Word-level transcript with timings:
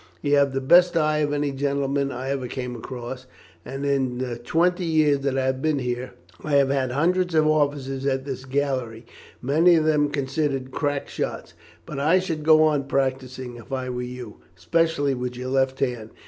You 0.23 0.35
have 0.37 0.53
the 0.53 0.61
best 0.61 0.97
eye 0.97 1.19
of 1.19 1.31
any 1.31 1.51
gentleman 1.51 2.11
I 2.11 2.31
ever 2.31 2.47
came 2.47 2.75
across, 2.75 3.27
and 3.63 3.85
in 3.85 4.17
the 4.17 4.39
twenty 4.39 4.83
years 4.83 5.19
that 5.19 5.37
I 5.37 5.45
have 5.45 5.61
been 5.61 5.77
here 5.77 6.13
I 6.43 6.53
have 6.55 6.69
had 6.71 6.89
hundreds 6.91 7.35
of 7.35 7.45
officers 7.45 8.07
at 8.07 8.25
this 8.25 8.45
gallery, 8.45 9.05
many 9.43 9.75
of 9.75 9.83
them 9.85 10.09
considered 10.09 10.71
crack 10.71 11.07
shots. 11.07 11.53
But 11.85 11.99
I 11.99 12.17
should 12.17 12.41
go 12.41 12.63
on 12.63 12.85
practising, 12.85 13.57
if 13.57 13.71
I 13.71 13.91
were 13.91 14.01
you, 14.01 14.37
especially 14.57 15.13
with 15.13 15.37
your 15.37 15.49
left 15.49 15.79
hand. 15.81 16.09